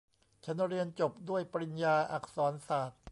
[0.43, 3.01] ฉันเรียนจบด้วยปริญญาอักษรศาสตร์